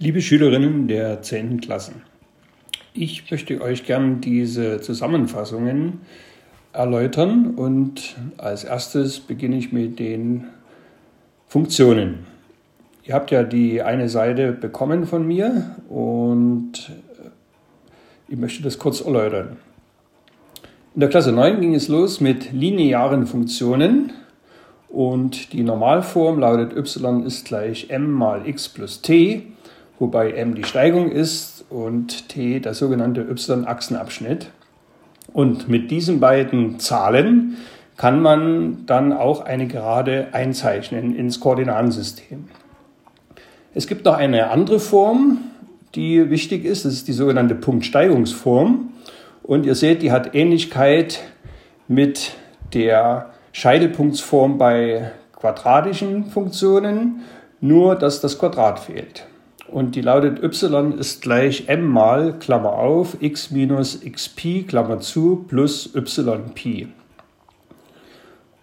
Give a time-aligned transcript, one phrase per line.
[0.00, 1.60] Liebe Schülerinnen der 10.
[1.60, 2.02] Klassen,
[2.94, 6.02] ich möchte euch gern diese Zusammenfassungen
[6.72, 10.44] erläutern und als erstes beginne ich mit den
[11.48, 12.26] Funktionen.
[13.02, 16.92] Ihr habt ja die eine Seite bekommen von mir und
[18.28, 19.56] ich möchte das kurz erläutern.
[20.94, 24.12] In der Klasse 9 ging es los mit linearen Funktionen
[24.88, 29.42] und die Normalform lautet y ist gleich m mal x plus t
[29.98, 34.50] wobei m die Steigung ist und t der sogenannte y-Achsenabschnitt.
[35.32, 37.56] Und mit diesen beiden Zahlen
[37.96, 42.44] kann man dann auch eine Gerade einzeichnen ins Koordinatensystem.
[43.74, 45.38] Es gibt noch eine andere Form,
[45.94, 48.92] die wichtig ist, das ist die sogenannte Punktsteigungsform.
[49.42, 51.20] Und ihr seht, die hat Ähnlichkeit
[51.88, 52.32] mit
[52.74, 57.22] der Scheitelpunktsform bei quadratischen Funktionen,
[57.60, 59.26] nur dass das Quadrat fehlt
[59.70, 65.44] und die lautet y ist gleich m mal, Klammer auf, x minus xp, Klammer zu,
[65.48, 66.88] plus yp.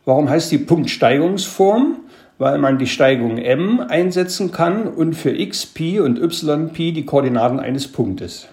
[0.06, 1.98] Warum heißt die Punktsteigungsform?
[2.38, 7.88] Weil man die Steigung m einsetzen kann und für xp und yp die Koordinaten eines
[7.88, 8.48] Punktes.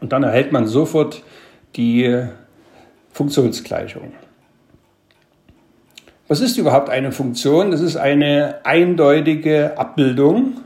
[0.00, 1.22] Und dann erhält man sofort
[1.76, 2.24] die
[3.12, 4.12] Funktionsgleichung.
[6.28, 7.70] Was ist überhaupt eine Funktion?
[7.70, 10.58] Das ist eine eindeutige Abbildung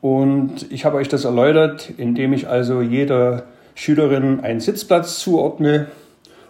[0.00, 5.88] und ich habe euch das erläutert, indem ich also jeder Schülerin einen Sitzplatz zuordne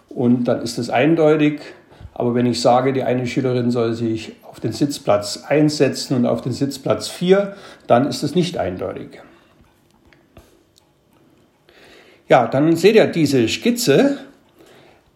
[0.09, 1.61] und dann ist es eindeutig.
[2.13, 6.25] Aber wenn ich sage, die eine Schülerin soll sich auf den Sitzplatz 1 setzen und
[6.25, 7.55] auf den Sitzplatz 4,
[7.87, 9.21] dann ist es nicht eindeutig.
[12.27, 14.17] Ja, dann seht ihr diese Skizze,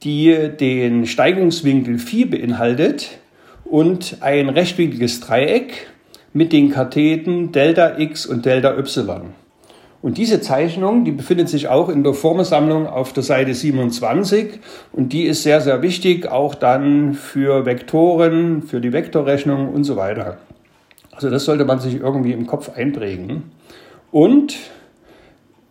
[0.04, 3.20] die den Steigungswinkel Phi beinhaltet
[3.66, 5.88] und ein rechtwinkliges Dreieck
[6.34, 9.34] mit den Katheten Delta X und Delta Y.
[10.02, 14.60] Und diese Zeichnung, die befindet sich auch in der Formelsammlung auf der Seite 27
[14.92, 19.96] und die ist sehr, sehr wichtig, auch dann für Vektoren, für die Vektorrechnung und so
[19.96, 20.40] weiter.
[21.14, 23.52] Also das sollte man sich irgendwie im Kopf einprägen.
[24.12, 24.58] Und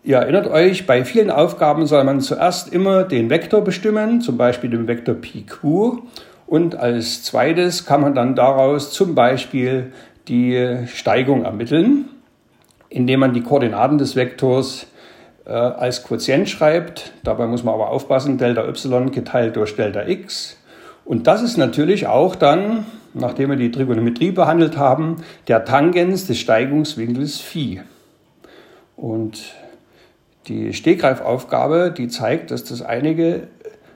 [0.02, 4.70] ihr erinnert euch, bei vielen Aufgaben soll man zuerst immer den Vektor bestimmen, zum Beispiel
[4.70, 5.98] den Vektor PQ.
[6.46, 9.92] Und als zweites kann man dann daraus zum Beispiel
[10.28, 12.08] die Steigung ermitteln,
[12.88, 14.86] indem man die Koordinaten des Vektors
[15.44, 17.12] äh, als Quotient schreibt.
[17.24, 20.56] Dabei muss man aber aufpassen, Delta y geteilt durch Delta x.
[21.04, 25.16] Und das ist natürlich auch dann, nachdem wir die Trigonometrie behandelt haben,
[25.48, 27.80] der Tangens des Steigungswinkels Phi.
[28.96, 29.54] Und
[30.46, 33.48] die Stegreifaufgabe, die zeigt, dass das einige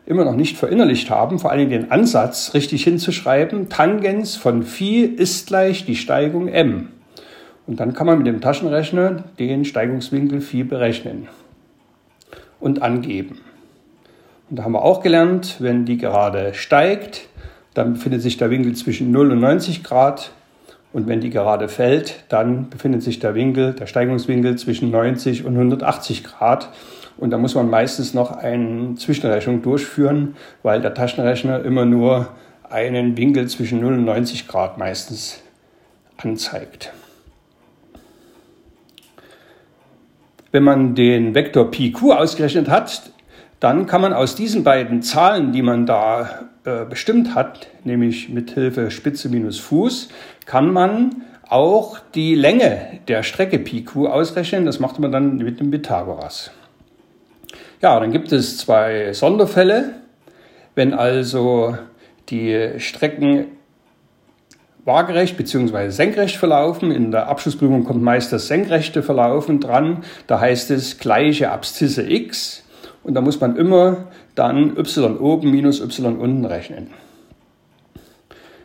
[0.07, 5.49] immer noch nicht verinnerlicht haben, vor allem den Ansatz richtig hinzuschreiben, Tangens von Phi ist
[5.49, 6.89] gleich die Steigung m.
[7.67, 11.27] Und dann kann man mit dem Taschenrechner den Steigungswinkel Phi berechnen
[12.61, 13.41] und angeben.
[14.49, 17.29] Und da haben wir auch gelernt, wenn die Gerade steigt,
[17.75, 20.31] dann befindet sich der Winkel zwischen 0 und 90 Grad.
[20.93, 25.55] Und wenn die Gerade fällt, dann befindet sich der Winkel, der Steigungswinkel zwischen 90 und
[25.55, 26.71] 180 Grad.
[27.19, 32.29] Und da muss man meistens noch eine Zwischenrechnung durchführen, weil der Taschenrechner immer nur
[32.69, 35.43] einen Winkel zwischen 0 und 90 Grad meistens
[36.19, 36.93] anzeigt.
[40.53, 43.11] Wenn man den Vektor PQ ausgerechnet hat,
[43.61, 48.51] dann kann man aus diesen beiden Zahlen, die man da äh, bestimmt hat, nämlich mit
[48.51, 50.09] Hilfe Spitze minus Fuß,
[50.45, 54.67] kann man auch die Länge der Strecke PQ ausrechnen.
[54.67, 56.51] Das macht man dann mit dem Pythagoras.
[57.81, 59.95] Ja, dann gibt es zwei Sonderfälle.
[60.75, 61.77] Wenn also
[62.29, 63.47] die Strecken
[64.85, 65.91] waagerecht bzw.
[65.91, 71.51] senkrecht verlaufen, in der Abschlussprüfung kommt meist das senkrechte Verlaufen dran, da heißt es gleiche
[71.51, 72.65] Abszisse x
[73.03, 76.91] und da muss man immer dann y oben minus y unten rechnen.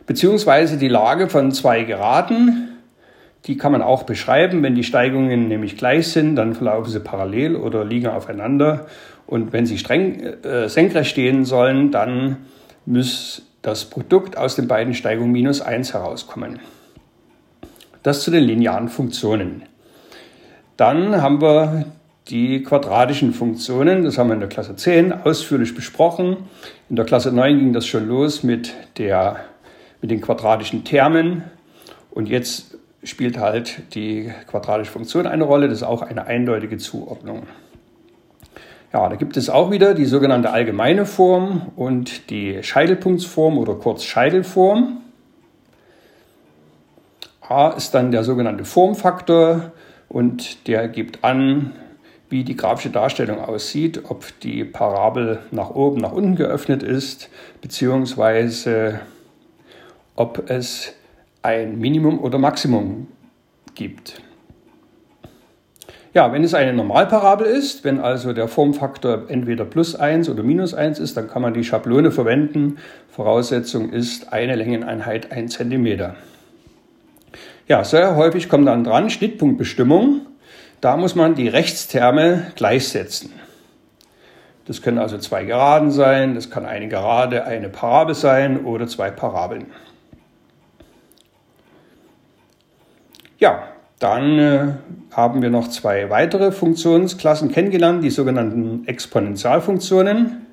[0.06, 2.71] Beziehungsweise die Lage von zwei Geraden,
[3.46, 4.62] die kann man auch beschreiben.
[4.62, 8.86] Wenn die Steigungen nämlich gleich sind, dann verlaufen sie parallel oder liegen aufeinander.
[9.26, 12.36] Und wenn sie streng äh, senkrecht stehen sollen, dann
[12.86, 16.60] muss das Produkt aus den beiden Steigungen minus 1 herauskommen.
[18.02, 19.62] Das zu den linearen Funktionen.
[20.76, 21.86] Dann haben wir
[22.28, 24.04] die quadratischen Funktionen.
[24.04, 26.36] Das haben wir in der Klasse 10 ausführlich besprochen.
[26.88, 29.36] In der Klasse 9 ging das schon los mit, der,
[30.00, 31.44] mit den quadratischen Termen.
[32.10, 35.68] Und jetzt spielt halt die quadratische Funktion eine Rolle.
[35.68, 37.46] Das ist auch eine eindeutige Zuordnung.
[38.92, 44.04] Ja, da gibt es auch wieder die sogenannte allgemeine Form und die Scheitelpunktsform oder kurz
[44.04, 44.98] Scheitelform.
[47.40, 49.72] A ist dann der sogenannte Formfaktor
[50.08, 51.72] und der gibt an,
[52.28, 59.00] wie die grafische Darstellung aussieht, ob die Parabel nach oben, nach unten geöffnet ist, beziehungsweise
[60.16, 60.94] ob es
[61.42, 63.08] ein Minimum oder Maximum
[63.74, 64.22] gibt.
[66.14, 70.74] Ja, wenn es eine Normalparabel ist, wenn also der Formfaktor entweder plus 1 oder minus
[70.74, 72.76] 1 ist, dann kann man die Schablone verwenden.
[73.08, 76.12] Voraussetzung ist eine Längeneinheit 1 cm.
[77.66, 80.26] Ja, sehr häufig kommt dann dran Schnittpunktbestimmung.
[80.82, 83.32] Da muss man die Rechtsterme gleichsetzen.
[84.66, 89.10] Das können also zwei Geraden sein, das kann eine Gerade, eine Parabel sein oder zwei
[89.10, 89.66] Parabeln.
[93.42, 93.64] Ja,
[93.98, 94.66] dann äh,
[95.10, 100.46] haben wir noch zwei weitere Funktionsklassen kennengelernt, die sogenannten Exponentialfunktionen,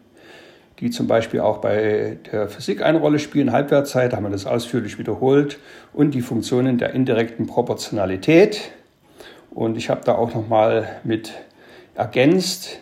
[0.80, 3.52] die zum Beispiel auch bei der Physik eine Rolle spielen.
[3.52, 5.60] Halbwertszeit haben wir das ausführlich wiederholt
[5.94, 8.72] und die Funktionen der indirekten Proportionalität.
[9.52, 11.34] Und ich habe da auch noch mal mit
[11.94, 12.80] ergänzt.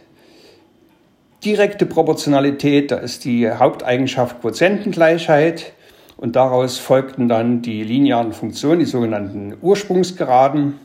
[1.43, 5.73] Direkte Proportionalität, da ist die Haupteigenschaft Quotientengleichheit.
[6.17, 10.79] Und daraus folgten dann die linearen Funktionen, die sogenannten Ursprungsgeraden.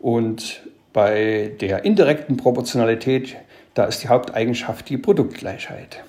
[0.00, 0.62] Und
[0.92, 3.36] bei der indirekten Proportionalität,
[3.74, 6.04] da ist die Haupteigenschaft die Produktgleichheit.